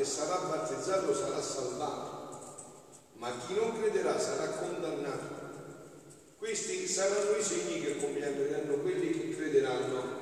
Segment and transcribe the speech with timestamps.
[0.00, 2.38] e sarà battezzato sarà salvato,
[3.14, 5.38] ma chi non crederà sarà condannato.
[6.38, 10.18] Questi saranno i segni che accompagneranno quelli che crederanno.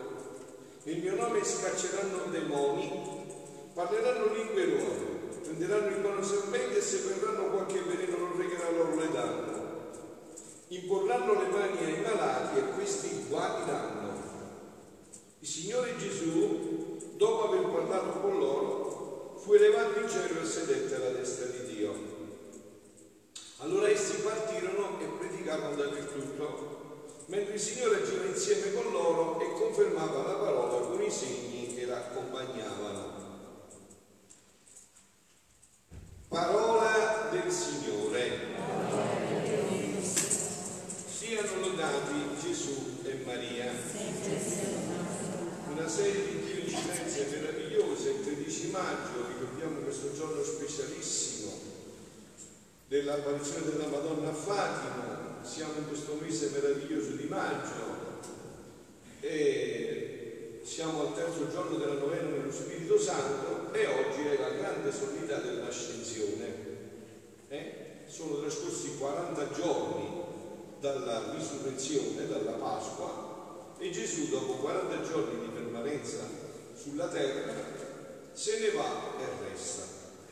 [0.83, 5.05] Nel mio nome scacceranno demoni, parleranno lingue nuove,
[5.43, 9.67] prenderanno in mano serpenti e se verranno qualche veleno non regherà loro le danno
[10.71, 14.13] imporranno le mani ai malati e questi guariranno.
[15.39, 18.78] Il Signore Gesù, dopo aver parlato con loro,
[19.49, 21.95] fu elevato in cielo e sedette alla destra di Dio.
[23.61, 30.23] Allora essi partirono e predicavano dappertutto, mentre il Signore agiva insieme con loro e confermava
[30.27, 33.17] la parola con i segni che l'accompagnavano.
[36.29, 38.39] Parola del Signore.
[41.09, 43.73] Siano lodati Gesù e Maria.
[45.71, 48.11] Una serie di coincidenze meravigliose.
[48.11, 51.53] Il 13 maggio ricordiamo questo giorno specialissimo
[53.29, 55.39] dell'apparizione della Madonna a Fatima.
[55.43, 57.97] Siamo in questo mese meraviglioso di maggio
[59.21, 64.91] e siamo al terzo giorno della novena dello Spirito Santo e oggi è la grande
[64.91, 66.67] solennità dell'ascensione.
[67.49, 67.73] Eh?
[68.07, 70.23] Sono trascorsi 40 giorni
[70.81, 76.27] dalla risurrezione, dalla Pasqua, e Gesù dopo 40 giorni di permanenza
[76.75, 77.53] sulla terra
[78.33, 79.83] se ne va e resta.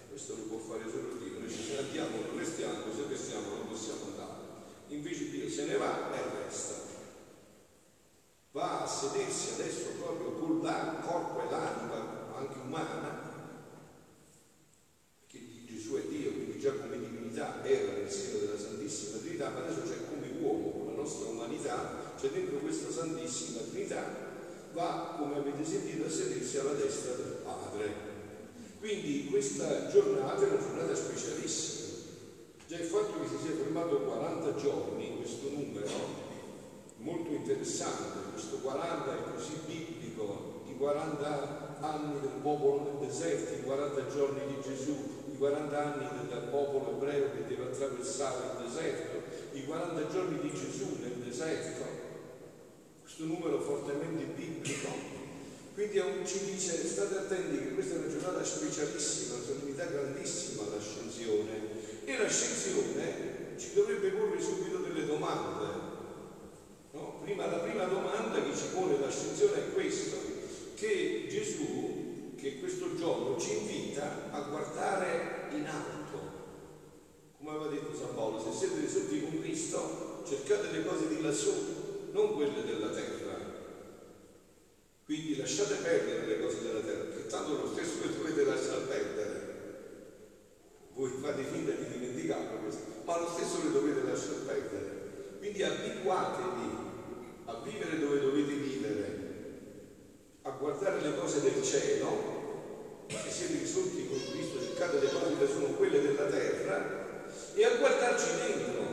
[0.08, 4.04] Questo lo può fare solo Dio, noi se andiamo non restiamo, se restiamo non possiamo
[4.10, 4.34] andare.
[4.88, 6.74] Invece Dio se ne va e resta.
[8.50, 13.34] Va a sedersi adesso proprio con il corpo e l'anima, anche umana,
[15.26, 19.58] che Gesù è Dio, quindi già come divinità era nel seno della Santissima Trinità, ma
[19.58, 24.04] adesso c'è come uomo, con la nostra umanità, cioè dentro questa Santissima Trinità,
[24.72, 28.05] va, come avete sentito, a sedersi alla destra del Padre.
[28.86, 32.04] Quindi questa giornata è una giornata specialissima.
[32.69, 35.88] Già il fatto che si sia fermato 40 giorni, questo numero,
[36.98, 43.64] molto interessante, questo 40 è così biblico, i 40 anni del popolo nel deserto, i
[43.64, 44.94] 40 giorni di Gesù,
[45.32, 50.50] i 40 anni del popolo ebreo che deve attraversare il deserto, i 40 giorni di
[50.54, 51.84] Gesù nel deserto,
[53.03, 55.16] questo numero fortemente biblico.
[55.76, 61.53] Quindi ci dice, state attenti che questa è una giornata specialissima, una solennità grandissima l'ascensione
[62.03, 65.65] e l'ascensione ci dovrebbe porre subito delle domande.
[66.92, 67.20] No?
[67.22, 70.16] Prima, la prima domanda che ci pone l'ascensione è questa,
[70.76, 76.20] che Gesù, che questo giorno ci invita a guardare in alto.
[77.36, 81.53] Come aveva detto San Paolo, se siete risorti con Cristo, cercate le cose di lassù,
[82.12, 83.55] non quelle della terra.
[85.06, 89.54] Quindi lasciate perdere le cose della terra, che tanto lo stesso che dovete lasciare perdere.
[90.94, 95.36] Voi fate finta di dimenticarlo questo, ma lo stesso le dovete lasciare perdere.
[95.38, 96.76] Quindi abituatevi
[97.44, 99.34] a vivere dove dovete vivere,
[100.42, 105.46] a guardare le cose del cielo, se siete risorti con Cristo, cercate le cose che
[105.46, 108.84] sono quelle della terra, e a guardarci dentro.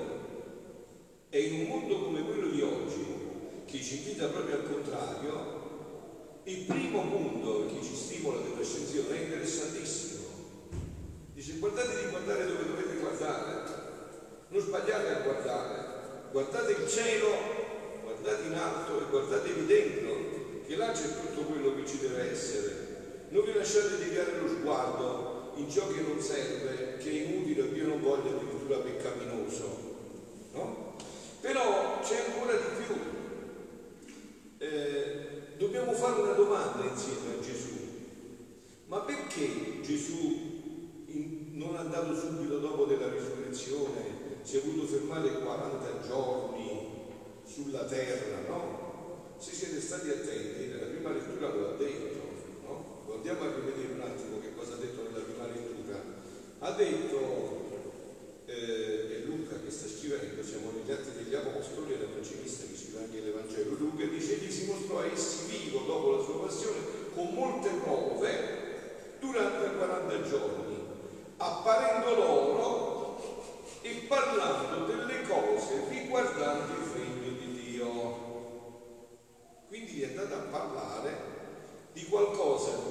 [1.31, 3.03] E in un mondo come quello di oggi,
[3.65, 5.62] che ci invita proprio al contrario,
[6.45, 10.23] il primo punto che ci stimola dell'ascensione è interessantissimo.
[11.33, 13.71] Dice guardate di guardare dove dovete guardare,
[14.49, 15.85] non sbagliate a guardare,
[16.31, 17.27] guardate il cielo,
[18.03, 23.27] guardate in alto e guardatevi dentro, che là c'è tutto quello che ci deve essere.
[23.29, 27.87] Non vi lasciate deviare lo sguardo in ciò che non serve, che è inutile, Dio
[27.87, 29.91] non voglia addirittura peccaminoso.
[30.53, 30.95] No?
[31.41, 32.95] Però c'è ancora di più.
[34.59, 37.71] Eh, dobbiamo fare una domanda insieme a Gesù.
[38.87, 40.51] Ma perché Gesù
[41.51, 46.89] non è andato subito dopo della risurrezione, si è voluto fermare 40 giorni
[47.43, 49.33] sulla terra, no?
[49.37, 52.21] Se siete stati attenti, nella prima lettura lo ha detto,
[52.61, 53.03] no?
[53.07, 55.99] Lo andiamo a rivedere un attimo che cosa ha detto nella prima lettura.
[56.59, 57.17] Ha detto,
[58.45, 62.99] eh, è Luca che sta scrivendo, siamo negli atti degli Apostoli, è l'Evangelista che scrive
[62.99, 63.75] anche l'Evangelo.
[63.75, 66.77] Luca dice, egli si mostrò a essi vivo dopo la sua passione
[67.15, 68.61] con molte prove
[69.19, 70.77] durante 40 giorni,
[71.37, 71.92] apparendo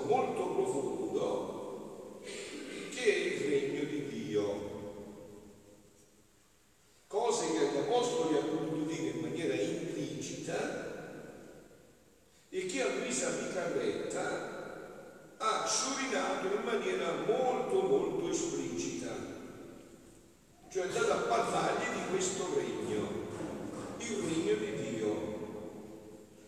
[0.06, 4.70] molto profondo che è il regno di Dio.
[7.06, 10.90] Cose che gli apostoli hanno potuto dire in maniera implicita
[12.48, 14.60] e che a Luisa Micarretta
[15.38, 19.10] ha sciurinato in maniera molto molto esplicita.
[20.70, 23.08] Cioè è andata a parlargli di questo regno,
[23.98, 25.40] il regno di Dio.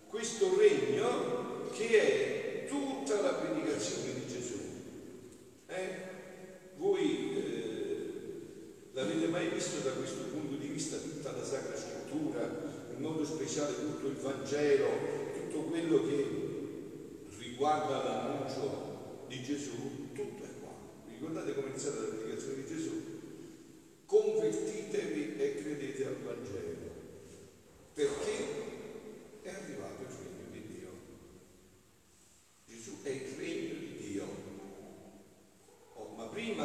[0.09, 2.34] Questo regno che è
[3.45, 4.59] predicazione di Gesù.
[5.67, 6.13] Eh?
[6.77, 8.11] Voi eh,
[8.93, 13.75] l'avete mai visto da questo punto di vista tutta la Sacra Scrittura, in modo speciale
[13.75, 14.89] tutto il Vangelo,
[15.35, 16.45] tutto quello che
[17.39, 20.75] riguarda l'annuncio di Gesù, tutto è qua.
[21.07, 23.03] Vi ricordate come è iniziata la predicazione di Gesù?
[24.07, 26.93] Convertitevi e credete al Vangelo.
[27.95, 28.33] Perché
[29.43, 30.89] è arrivato il regno di Dio.
[32.67, 34.27] Gesù è il regno di Dio.
[35.95, 36.65] Oh, ma prima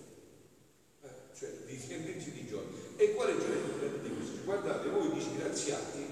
[1.02, 2.68] eh, cioè di riempirci di gioia.
[2.96, 3.56] E quale gioia
[4.02, 4.44] di questo?
[4.44, 6.06] Guardate, voi disgraziati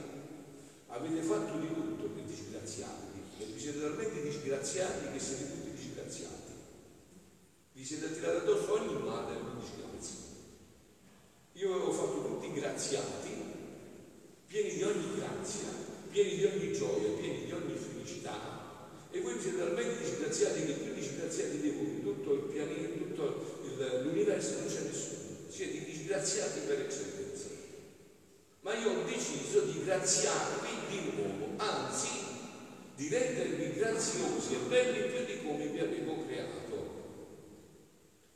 [0.89, 6.53] avete fatto di tutto per disgraziarvi, e vi siete talmente disgraziati che siete tutti disgraziati.
[7.75, 9.83] Vi siete attirati addosso ogni male e ogni disgrazia.
[11.55, 11.93] Io avevo
[12.53, 13.31] fatto tutti graziati,
[14.47, 15.69] pieni di ogni grazia,
[16.11, 20.95] pieni di ogni gioia, pieni di ogni felicità, e voi siete talmente disgraziati che più
[20.95, 25.21] disgraziati di voi, in tutto il pianeta, in tutto il, l'universo non c'è nessuno.
[25.49, 27.49] Siete disgraziati per eccellenza.
[28.61, 32.09] Ma io ho deciso di graziarvi di nuovo, anzi
[32.95, 36.61] di rendervi graziosi e belli più di come vi avevo creato.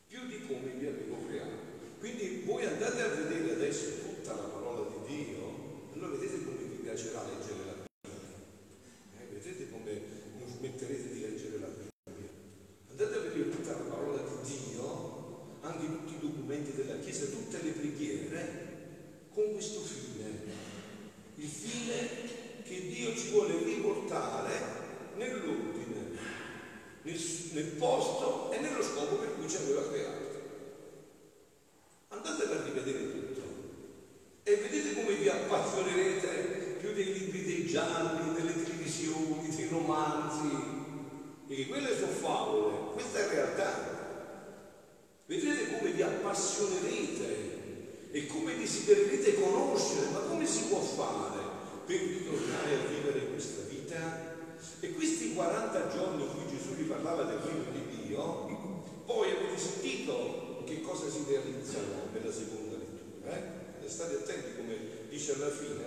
[0.08, 1.74] Più di come vi avevo creato.
[1.98, 6.76] Quindi voi andate a vedere adesso tutta la parola di Dio, allora vedete come vi
[6.82, 8.20] piacerà leggere la Bibbia.
[9.18, 10.00] Eh, vedete come
[10.38, 12.28] non smetterete di leggere la Bibbia.
[12.90, 17.62] Andate a vedere tutta la parola di Dio, anche tutti i documenti della Chiesa, tutte
[17.62, 18.74] le preghiere,
[19.32, 20.64] con questo fine.
[21.36, 22.08] Il fine
[22.62, 24.52] che Dio ci vuole riportare
[25.16, 26.18] nell'ordine,
[27.02, 27.20] nel,
[27.52, 30.24] nel posto e nello scopo per cui ci aveva creato.
[32.08, 33.42] Andatelo a rivedere tutto
[34.42, 40.48] e vedete come vi appassionerete più dei libri dei gialli, delle televisioni, dei romanzi,
[41.46, 43.94] perché quelle sono favole, questa è realtà.
[45.26, 47.56] Vedrete come vi appassionerete
[48.66, 51.38] e come desidererete conoscere, ma come si può fare
[51.86, 54.34] per ritornare a vivere questa vita?
[54.80, 59.56] E questi 40 giorni in cui Gesù vi parlava del regno di Dio, poi avete
[59.56, 63.36] sentito che cosa si realizzano nella seconda lettura.
[63.36, 63.88] Eh?
[63.88, 64.76] State attenti come
[65.08, 65.84] dice alla fine,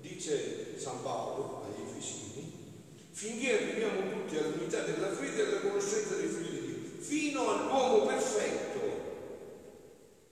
[0.00, 2.52] dice San Paolo agli Efesini,
[3.10, 8.06] finché arriviamo tutti all'unità della fede e alla conoscenza dei figli di Dio, fino all'uomo
[8.06, 8.80] perfetto.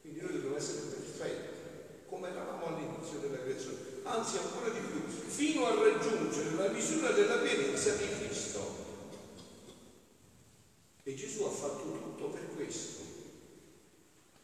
[0.00, 1.56] Quindi noi dobbiamo essere perfetti,
[2.16, 7.36] come eravamo all'inizio della creazione, anzi ancora di più, fino a raggiungere la misura della
[7.36, 8.84] pienezza di Cristo.
[11.02, 13.02] E Gesù ha fatto tutto per questo.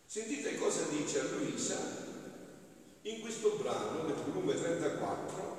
[0.04, 1.78] Sentite cosa dice a Luisa
[3.02, 5.56] in questo brano del volume 34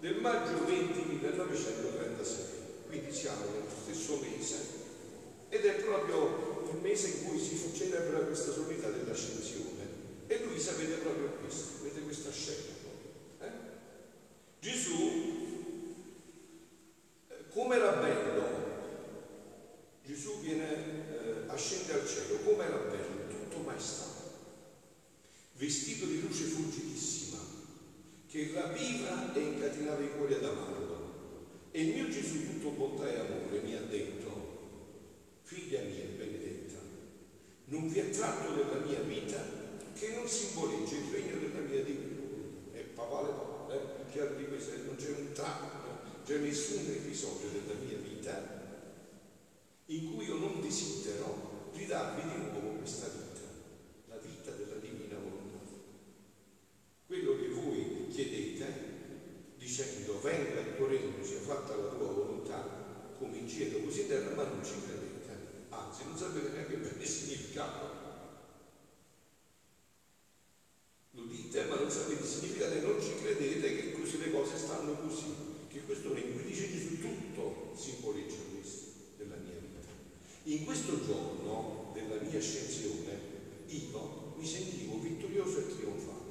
[0.00, 2.44] del maggio 20 1936.
[2.88, 4.56] Quindi siamo nello stesso mese
[5.48, 9.74] ed è proprio il mese in cui si celebra questa solennità dell'ascensione.
[10.26, 11.76] E Luisa vede proprio questo.
[28.52, 30.94] Rapiva e incatenava i cuori ad amarlo.
[31.70, 36.78] E il mio Gesù, tutto bontà e amore, mi ha detto, figlia mia benedetta,
[37.66, 39.42] non vi è tratto della mia vita
[39.94, 42.14] che non simboleggia il regno della mia divina.
[42.72, 43.30] È papale,
[43.72, 44.10] eh?
[44.10, 48.64] chiaro di questo, non c'è un tratto, c'è nessun episodio della mia vita
[49.86, 53.46] in cui io non desidero ridarvi di nuovo questa vita,
[54.08, 55.58] la vita della divina volontà.
[57.06, 58.94] Quello che voi chiedete
[59.56, 63.14] dicendo venga il tuo regno, sia fatta la tua volontà,
[63.48, 68.04] cielo così terra, ma non ci credete, anzi non sapete neanche bene il significato.
[71.12, 74.56] Lo dite, ma non sapete il significato e non ci credete che così le cose
[74.56, 75.34] stanno così,
[75.68, 78.86] che questo regno, dice Gesù, tutto simboleggia questo
[79.16, 79.88] della mia vita.
[80.44, 83.34] In questo giorno della mia ascensione
[83.66, 86.26] io mi sentivo vittorioso e trionfante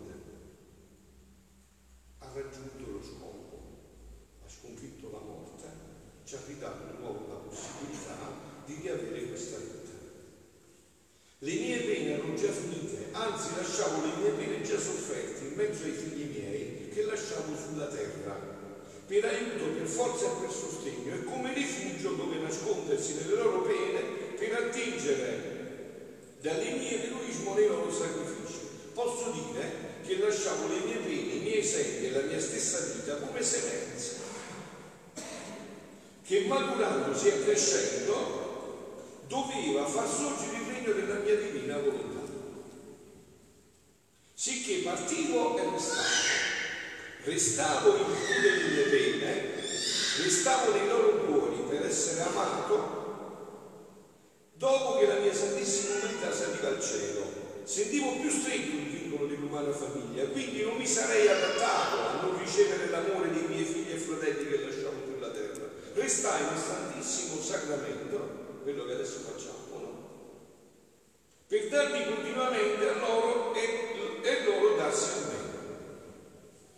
[2.25, 3.61] ha raggiunto lo scopo,
[4.43, 5.67] ha sconfitto la morte,
[6.23, 8.15] ci ha ridato di nuovo la possibilità
[8.65, 9.93] di riavere questa vita.
[11.39, 15.83] Le mie pene erano già finite, anzi lasciavo le mie pene già sofferte in mezzo
[15.83, 18.53] ai figli miei che lasciavo sulla terra
[19.05, 23.99] per aiuto, per forza e per sostegno e come rifugio dove nascondersi nelle loro pene
[24.35, 25.53] per attingere
[26.41, 28.61] dalle mie eroismo nei loro sacrifici.
[28.93, 33.17] Posso dire che lasciavo le mie pene, i miei segni e la mia stessa vita
[33.17, 34.15] come semenze,
[36.25, 42.23] che maturandosi e crescendo doveva far sorgere il regno della mia divina volontà.
[44.33, 46.43] Sicché partivo e restavo.
[47.25, 49.54] Restavo in virtù delle mie pene,
[50.23, 53.03] restavo nei loro cuori per essere amato
[54.53, 57.43] dopo che la mia santissima umanità saliva al cielo.
[57.63, 62.89] Sentivo più stretto il vincolo dell'umana famiglia, quindi non mi sarei adattato a non ricevere
[62.89, 65.67] l'amore dei miei figli e fratelli che lasciavo sulla terra.
[65.93, 70.09] Restai nel Santissimo Sacramento, quello che adesso facciamo, no?
[71.47, 75.35] Per darmi continuamente a loro e, e loro darsi a me.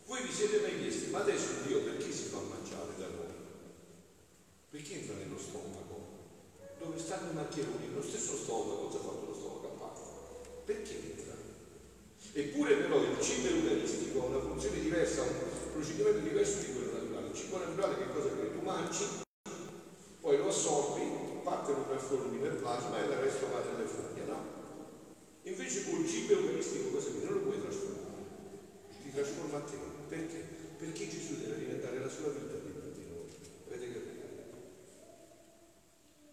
[0.06, 3.34] Voi vi siete mai chiesti, ma adesso Dio perché si fa mangiare da noi?
[4.70, 6.16] Perché entra nello stomaco?
[6.80, 7.94] Dove stanno i maccheroni?
[7.94, 10.02] Lo stesso stomaco, cosa ha fatto lo stomaco a parte?
[10.64, 11.36] Perché entra?
[12.34, 17.28] Eppure però il cibo eucaristico ha una funzione diversa, un procedimento diverso di quello naturale.
[17.28, 18.54] Il cibo naturale che cosa crede?
[18.54, 19.06] Tu mangi,
[20.22, 24.40] poi lo assorbi, parte lo trasformi nel plasma e il resto va nelle foglie, no?
[25.44, 27.26] Invece col cibo eucaristico cosa crede?
[27.26, 28.24] Non lo puoi trasformare,
[29.58, 29.78] ti trasforma a te.
[30.08, 30.46] Perché?
[30.78, 33.26] Perché Gesù deve diventare la sua vita dentro di noi.
[33.68, 34.26] Avete capito?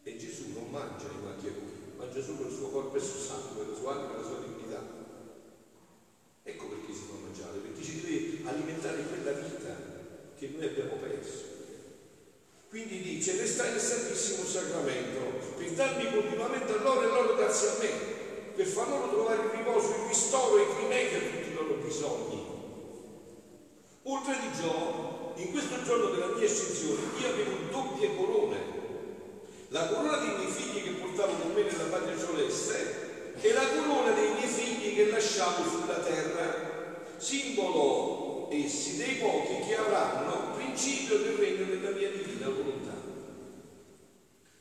[0.02, 3.66] E Gesù non mangia i maccheroni, mangia solo il suo corpo e il suo sangue,
[3.66, 4.83] la sua anima e la sua divinità.
[6.43, 9.76] Ecco perché si può mangiare, perché ci deve alimentare quella vita
[10.37, 11.52] che noi abbiamo perso.
[12.69, 17.76] Quindi dice, restai nel Santissimo Sacramento, per darmi continuamente a loro e loro darsi a
[17.78, 17.88] me,
[18.54, 21.75] per far loro trovare il riposo, il ristoro e il rimedio a tutti i loro
[21.75, 22.43] bisogni.
[24.14, 28.59] Oltre di ciò, in questo giorno della mia ascensione, io avevo doppie corone.
[29.71, 34.12] La corona dei miei figli che portavo con me nella patria celeste e la corona
[34.12, 41.35] dei miei figli che lasciavo sulla terra, simbolo essi dei pochi che avranno principio del
[41.35, 42.94] regno della mia divina volontà.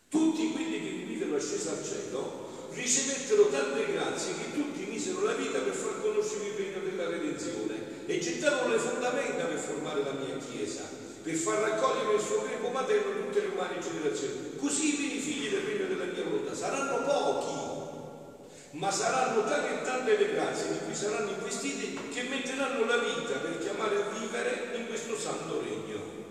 [0.09, 5.33] Tutti quelli che mi videro ascesa al cielo ricevettero tante grazie che tutti misero la
[5.33, 10.11] vita per far conoscere il regno della redenzione e gettarono le fondamenta per formare la
[10.11, 10.83] mia Chiesa,
[11.21, 14.55] per far raccogliere nel suo grembo materno tutte le umane generazioni.
[14.57, 19.83] Così i primi figli del regno della mia volontà saranno pochi, ma saranno tante e
[19.83, 24.75] tante le grazie di cui saranno investiti che metteranno la vita per chiamare a vivere
[24.75, 26.21] in questo santo regno.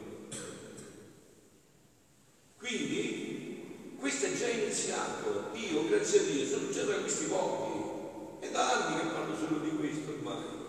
[2.59, 5.51] Quindi questo è già iniziato.
[5.55, 8.47] Io, grazie a Dio, sono già da questi pochi.
[8.47, 10.63] È da anni che parlo solo di questo ormai.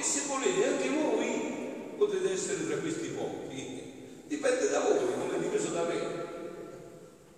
[0.00, 4.22] E se volete anche voi potete essere tra questi pochi.
[4.28, 6.00] Dipende da voi, come è dipeso da me.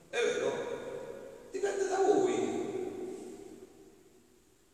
[0.08, 0.52] È vero?
[1.50, 2.32] Dipende da voi.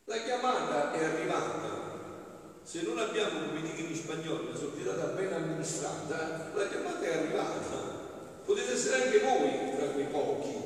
[0.04, 2.60] La chiamata è arrivata.
[2.62, 8.42] Se non abbiamo, come dicono in spagnolo, una società ben amministrata, la chiamata è arrivata.
[8.44, 10.56] Potete essere anche voi tra quei pochi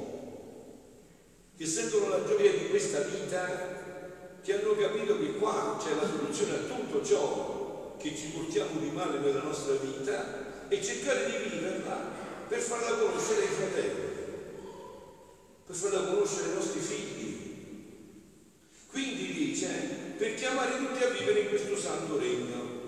[1.56, 3.81] che sentono la gioia di questa vita,
[4.42, 8.90] che hanno capito che qua c'è la soluzione a tutto ciò che ci portiamo di
[8.90, 12.10] male nella nostra vita e cercare di viverla
[12.48, 14.10] per farla conoscere ai fratelli,
[15.64, 17.30] per farla conoscere ai nostri figli.
[18.90, 19.68] Quindi dice,
[20.18, 22.80] per chiamare tutti a vivere in questo santo regno.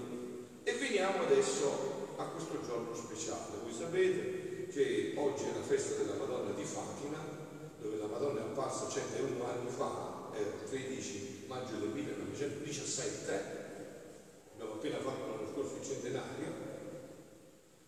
[0.64, 3.58] E veniamo adesso a questo giorno speciale.
[3.62, 7.18] Voi sapete che oggi è la festa della Madonna di Fatima,
[7.80, 13.72] dove la Madonna è apparsa 101 anni fa, il 13 maggio del 1917,
[14.54, 16.72] abbiamo appena fatto l'anno scorso il centenario,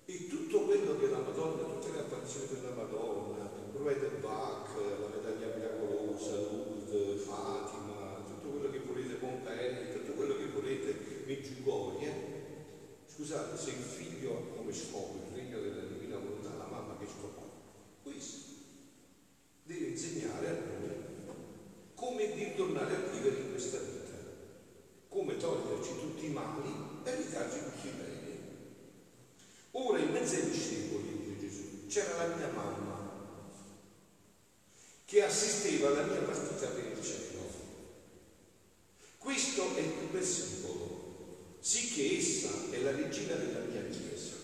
[0.04, 5.54] e tutto quello che la Madonna, tutte le apparizioni della Madonna, Rueda Bach, la medaglia
[5.56, 12.34] miracolosa, Lourdes, Fatima, tutto quello che volete, Pompei, tutto quello che volete, Meggiugorie,
[13.06, 17.40] scusate, se il figlio come scopo il regno della divina volontà, la mamma che scopo
[17.40, 17.48] ha?
[18.02, 18.44] Questo.
[19.64, 20.86] Deve insegnare a noi
[21.94, 24.14] come ritornare a vivere in questa vita,
[25.08, 26.72] come toglierci tutti i mali
[27.02, 28.14] e ridarci tutti i beni.
[29.72, 32.96] Ora in mezzo ai discepoli, dice Gesù, c'era la mia mamma
[35.06, 37.24] che assisteva alla mia partita per il cielo.
[39.18, 44.34] Questo è il più bel simbolo, sì che essa è la regina della mia Chiesa.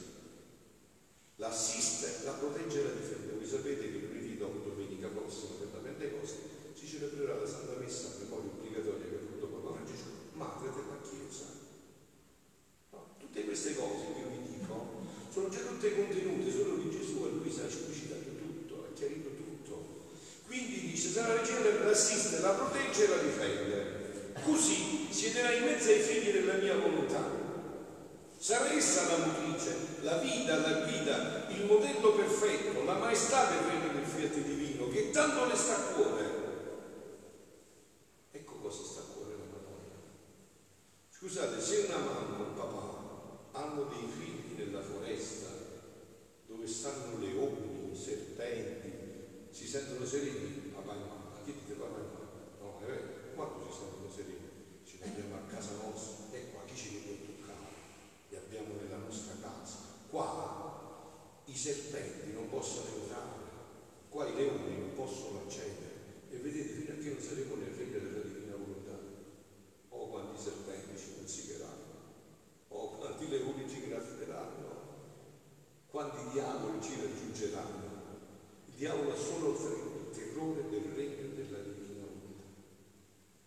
[1.36, 3.32] L'assiste, la protegge e la difende.
[3.32, 6.38] Voi sapete che lunedì dopo, domenica prossima, per la Pentecoste,
[6.74, 11.00] si celebrerà la Santa Messa a memoria obbligatoria che ha voluto Papa Francesco, madre della
[11.02, 11.46] Chiesa.
[12.90, 15.00] No, tutte queste cose che io vi dico
[15.32, 19.42] sono già tutte contenute solo di Gesù e lui sa esplicitato tutto, ha chiarito tutto.
[21.12, 24.32] Sarà la regina l'assiste, la protegge e la difende.
[24.42, 27.22] Così siederà in mezzo ai figli della mia volontà.
[28.38, 33.92] Sarà essa la motrice, la vita, la guida, il modello perfetto, la maestà del regno
[33.92, 36.30] del fiat divino, che tanto le sta a cuore.
[38.30, 39.96] Ecco cosa sta a cuore la Madonna.
[41.10, 45.48] Scusate, se una mamma o un papà hanno dei figli nella foresta
[46.46, 49.02] dove stanno leoni, serpenti,
[49.52, 52.30] si sentono sereni, papà e mamma, chi dite papà e mamma?
[52.58, 54.80] No, è vero, quando si sentono sereni?
[54.82, 57.68] Ci andiamo a casa nostra, e qua chi ci può toccare?
[58.30, 59.76] Li abbiamo nella nostra casa.
[60.08, 61.54] Qua i
[62.02, 63.40] serpenti non possono entrare,
[64.08, 65.90] qua i leoni non possono accedere.
[66.30, 68.98] E vedete, fino a che non saremo nel regno della divina volontà,
[69.88, 71.94] oh quanti serpenti ci consiglieranno,
[72.68, 74.72] oh quanti leoni ci grafferanno
[75.92, 78.00] quanti diavoli ci raggiungeranno.
[78.64, 82.48] Il diavolo ha solo il terrore del regno della divina volontà.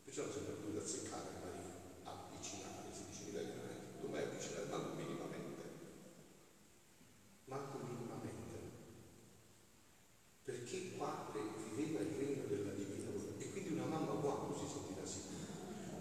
[0.04, 3.62] Perciò non sembra più da azzeccare mai avvicinare, si dice in italiano,
[4.00, 5.64] non mai avvicinare, manco minimamente.
[7.46, 8.58] Manco minimamente.
[10.44, 13.44] Perché qua viveva il regno della divina volontà.
[13.44, 15.50] E quindi una mamma quando si sentirà sicura?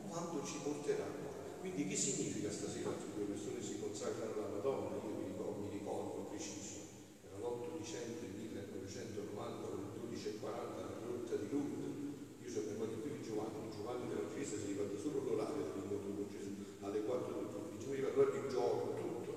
[0.08, 1.32] Quando ci porterà qua?
[1.64, 5.00] Quindi che significa stasera che due persone si consacrano alla Madonna?
[5.00, 6.76] Io mi ricordo, mi ricordo preciso,
[7.24, 11.96] era l'8 dicembre 1990, alle 12.40 alla grotta di Lourdes.
[12.44, 16.28] Io sono memoria più di Giovanni, Giovanni della Chiesa si ricorda solo l'orario dell'incontro con
[16.28, 16.52] Gesù
[16.84, 19.32] alle 4 del pomeriggio, mi ricordo il giorno, tutto,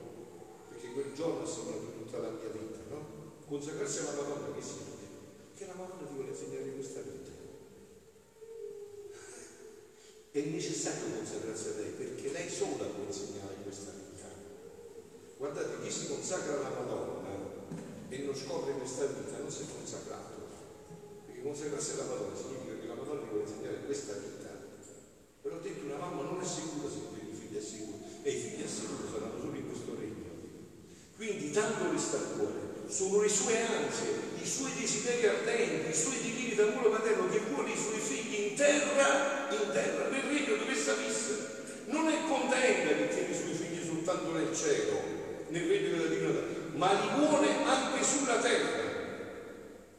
[0.67, 2.99] perché quel giorno ha segnato tutta la mia vita, no?
[3.47, 5.15] Consacrarsi alla Madonna che significa?
[5.55, 7.37] Che la Madonna ti vuole insegnare questa vita
[10.37, 14.25] è necessario consacrarsi a lei perché lei sola può insegnare questa vita.
[15.37, 17.29] Guardate, chi si consacra alla Madonna
[18.09, 20.35] e non scopre questa vita non si è consacrato.
[21.25, 24.49] Perché consacrarsi alla Madonna significa che la Madonna ti vuole insegnare questa vita.
[25.45, 28.39] Però ho detto una mamma non è sicura se i figli è sicuro e i
[28.41, 30.25] figli è sicuro saranno solo in questo regno.
[31.15, 35.93] Quindi tanto le sta a cuore sono le sue ansie, i suoi desideri ardenti, i
[35.93, 40.26] suoi divini d'amore paterno che vuole i suoi figli in terra, in terra, dove
[40.87, 41.55] salisse.
[41.87, 45.01] Non è contenta che tiene i suoi figli soltanto nel cielo,
[45.49, 46.41] nel regno della divinità,
[46.75, 48.85] ma li vuole anche sulla terra.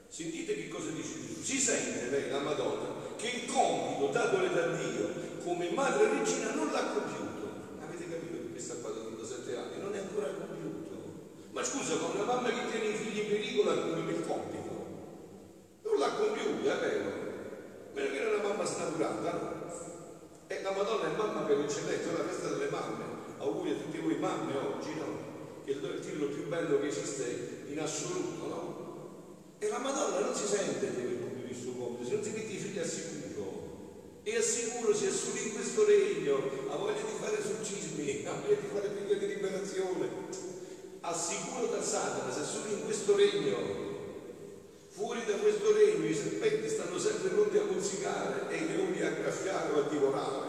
[0.08, 1.42] Sentite che cosa dice Gesù.
[1.42, 6.72] Si sente lei, la Madonna, che il compito datole da Dio come madre regina non
[6.72, 7.76] l'ha compiuto.
[7.80, 10.96] Avete capito che questa qua da 37 anni non è ancora compiuto.
[11.52, 14.86] Ma scusa, ma una mamma che tiene i figli in pericolo ha compiuto il compito.
[15.84, 17.12] Non l'ha compiuto, è vero.
[17.94, 19.47] Meno che era una mamma snaturata, no?
[20.50, 23.04] E la Madonna è mamma per eccellenza, è la festa delle mamme.
[23.36, 25.62] Auguri a tutti voi mamme oggi, no?
[25.62, 29.56] Che è il titolo più bello che esiste in assoluto, no?
[29.58, 32.30] E la Madonna non si sente di aver compiuto il suo compito, se non si
[32.30, 34.20] mette i figli al sicuro.
[34.22, 36.36] E al sicuro si è solo in questo regno,
[36.70, 40.08] ha voglia di fare esorcismi, ha voglia di fare figlia di liberazione
[41.00, 43.87] al sicuro da Satana, se solo in questo regno.
[44.98, 49.10] Fuori da questo regno i serpenti stanno sempre pronti a mozzicare e i leoni a
[49.10, 50.48] graffiare o a divorare,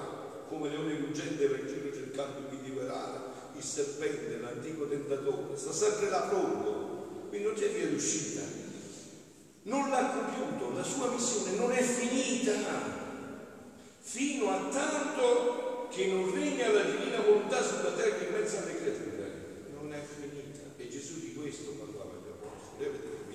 [0.49, 3.19] come leone ruggente va in giro cercando di divorare.
[3.55, 8.41] Il serpente, l'antico tentatore, sta sempre là pronto, quindi non c'è via d'uscita.
[9.69, 12.53] Non l'ha compiuto, la sua missione non è finita,
[13.99, 19.31] fino a tanto che non regna la divina volontà sulla terra in mezzo alle creature.
[19.79, 20.73] Non è finita.
[20.75, 23.28] E Gesù di questo parlava agli apostoli.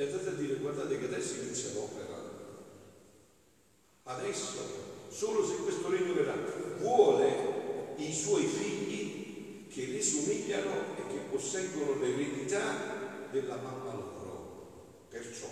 [0.00, 2.08] È andato a dire guardate che adesso inizia l'opera.
[4.04, 4.58] Adesso,
[5.10, 6.34] solo se questo regno verrà,
[6.78, 15.04] vuole i suoi figli che li somigliano e che posseggono l'eredità della mamma loro.
[15.10, 15.48] Perciò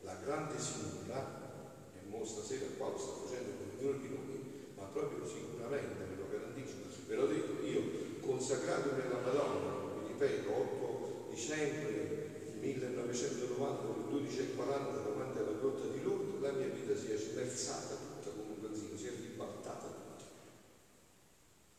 [0.00, 4.82] la grande signora, e mo stasera qua lo sta facendo con ognuno di noi, ma
[4.86, 6.74] proprio sicuramente ve lo garantisco,
[7.06, 7.82] ve l'ho detto io,
[8.20, 12.25] consacrato nella Madonna, vi ripeto, 8 dicembre
[12.72, 18.30] 1990, alle 12.40 davanti alla grotta di Lourdes, la mia vita si è smerzata tutta
[18.34, 20.24] come un benzino, si è ribaltata tutta.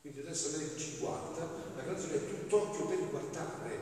[0.02, 1.43] Quindi adesso lei ci guarda,
[1.76, 3.80] la canzone è tutto occhio per guardare,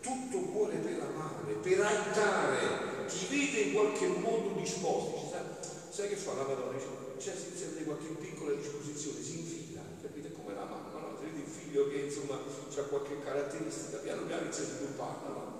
[0.00, 5.30] tutto cuore per amare, per aiutare chi vede in qualche modo disposto.
[5.30, 5.42] Sai,
[5.90, 6.72] sai che fa la Madonna?
[7.18, 10.32] C'è si sente qualche piccola disposizione, si infila, capite?
[10.32, 11.18] Come la mamma, no?
[11.20, 15.53] Vedi il figlio che insomma ha qualche caratteristica, piano piano inizia a svilupparla, no?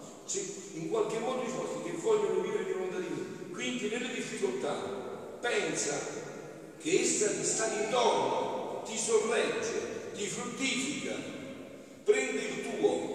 [0.74, 3.52] In qualche modo disposti che vogliono vivere di volontà di Dio.
[3.52, 4.72] Quindi nelle difficoltà
[5.40, 5.98] pensa
[6.78, 11.14] che essa ti sta intorno, ti sorregge, ti fruttifica,
[12.04, 13.14] prende il tuo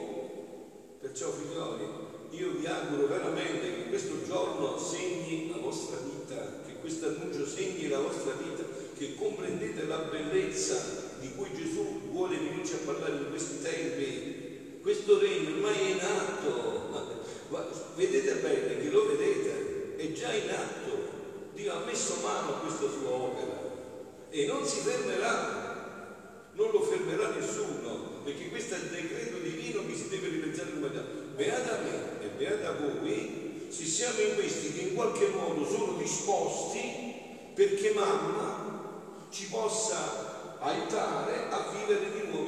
[1.00, 1.86] Perciò figlioli,
[2.32, 7.88] io vi auguro veramente che questo giorno segni la vostra vita, che questo annuncio segni
[7.88, 8.64] la vostra vita,
[8.98, 14.29] che comprendete la bellezza di cui Gesù vuole venirci a parlare in questi tempi.
[14.82, 17.18] Questo regno ormai è in atto,
[17.96, 21.18] vedete bene che lo vedete, è già in atto.
[21.54, 23.68] Dio ha messo mano a questa sua opera.
[24.30, 29.96] E non si fermerà, non lo fermerà nessuno perché questo è il decreto divino che
[29.96, 31.04] si deve ripensare l'umanità.
[31.36, 36.82] Beata me e beata voi se siamo in questi che in qualche modo sono disposti
[37.54, 42.48] perché mamma ci possa aiutare a vivere di nuovo